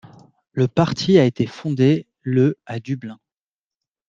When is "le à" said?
2.23-2.79